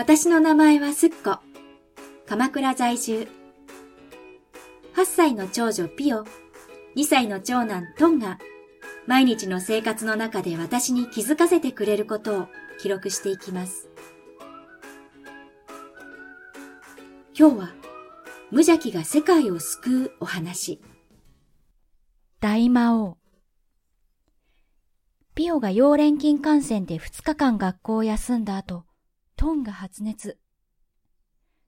[0.00, 1.40] 私の名前はすっこ。
[2.24, 3.26] 鎌倉在住。
[4.94, 6.24] 8歳の長女ピオ、
[6.94, 8.38] 2歳の長男トンが、
[9.08, 12.48] 毎日の生活の中で私に気づかせてくれることを
[12.80, 13.88] 記録していきます。
[17.36, 17.72] 今日は、
[18.52, 20.80] 無邪気が世界を救うお話。
[22.38, 23.18] 大魔王。
[25.34, 28.84] ピオが溶連菌感染で2日間学校を休んだ後、
[29.38, 30.36] トンが発熱。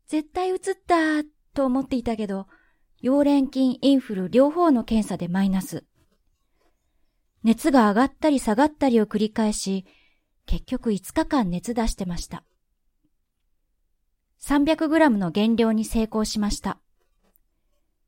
[0.08, 1.22] 絶対移った
[1.54, 2.48] と思っていたけど、
[3.00, 5.84] 溶連菌、インフル両方の検査でマイナス。
[7.44, 9.86] 熱が上がったり下がったりを繰り返し、
[10.46, 12.42] 結局5日間熱出してました。
[14.42, 16.80] 300g の減量に成功しました。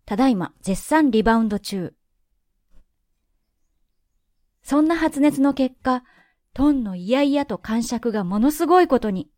[0.06, 1.94] ただいま絶賛リバウンド中。
[4.64, 6.02] そんな発熱の結果、
[6.52, 9.30] トンのイヤイヤと感触がものすごいことに。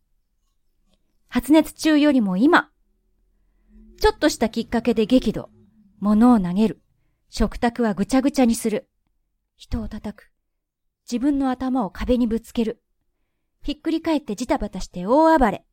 [1.35, 2.69] 発熱中よりも今、
[3.99, 5.49] ちょっとしたきっかけで激怒、
[5.99, 6.81] 物を投げる、
[7.29, 8.87] 食卓はぐちゃぐちゃにする、
[9.57, 10.31] 人を叩く、
[11.03, 12.81] 自分の頭を壁にぶつける、
[13.63, 15.65] ひっくり返ってジタバタして大暴れ、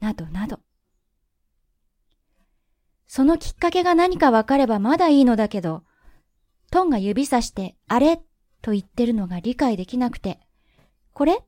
[0.00, 0.60] などなど。
[3.06, 5.82] そのきっかけが何かわかればまだいいのだけど、
[6.70, 8.16] トンが指さして、あれ？
[8.62, 10.40] と言ってるのが理解できなくて、
[11.12, 11.44] これ？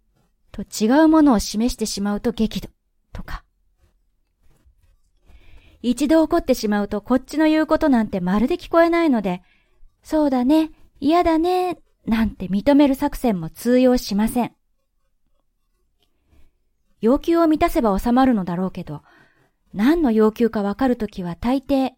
[0.53, 2.69] と違うものを示してしまうと激怒、
[3.15, 3.43] とか。
[5.87, 9.43] 一度怒ってしまうとこっちの言うことなんてまるで聞こえないので、
[10.03, 14.53] そうだね、嫌だね、なんて認める作戦も通用しません。
[17.03, 19.03] 要求を満たせば収まるのだろうけど、
[19.75, 21.93] 何の要求かわかるときは大抵、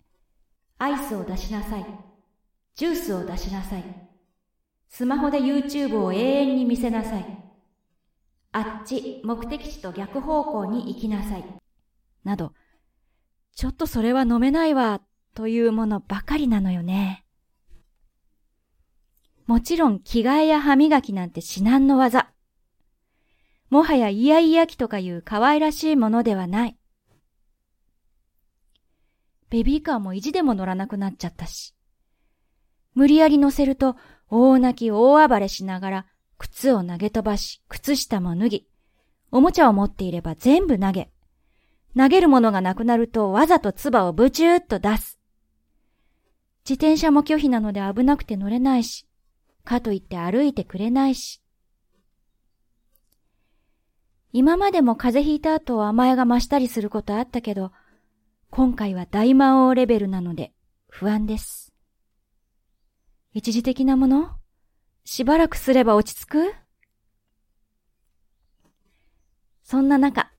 [0.78, 1.86] アイスを出しなさい。
[2.74, 3.84] ジュースを出しなさい。
[4.88, 7.24] スマホで YouTube を永遠に見せなさい。
[8.50, 11.44] あっち、目的地と逆方向に行きなさい。
[12.24, 12.52] など、
[13.56, 15.00] ちょっとそれは飲めないわ、
[15.34, 17.24] というものばかりなのよね。
[19.46, 22.30] もちろん着替えや歯磨きなんて至難の技。
[23.70, 26.76] もはやイヤイヤ期とかいう可愛らしいものではない。
[29.48, 31.74] ベビーカーも意地でも乗らなくなっちゃったし。
[32.92, 33.96] 無理やり乗せると
[34.28, 36.06] 大泣き大暴れしながら
[36.36, 38.68] 靴を投げ飛ばし、靴下も脱ぎ、
[39.30, 41.10] おもちゃを持っていれば全部投げ、
[41.96, 45.18] 投げるものがなくなるとわざと唾をブチューっと出す。
[46.68, 49.06] 自転車も拒否なので危なくて乗れないし、
[49.64, 51.40] かといって歩いてくれないし。
[54.32, 57.72] 今までも風邪ひいた後甘えが増したりすることあったけど、
[58.50, 60.52] 今回は大魔王レベルなので
[60.88, 61.72] 不安です。
[63.32, 64.36] 一時的なもの？
[65.04, 66.54] しばらくすれば落ち着く？
[69.62, 70.30] そんな中、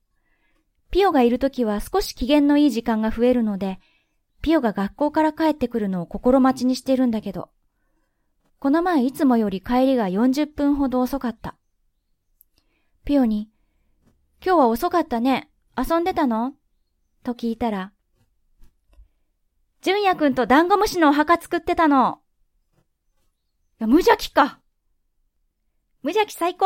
[0.89, 3.79] ピオがいるときは少し機嫌のいい時間が増えるので、
[4.41, 7.49] ピオが学校から帰ってくるのを心待ちにしてるんだけど、
[8.59, 11.55] この前いつもより帰りが40分ほど遅かった。
[13.05, 13.49] ピオに、
[14.43, 15.49] 今日は遅かったね。
[15.77, 16.53] 遊んでたの？
[17.23, 17.91] と聞いたら、
[19.81, 22.19] 純也くんとダンゴムシのお墓作ってたの。
[23.79, 24.59] いや、無邪気か。
[26.01, 26.65] 無邪気最高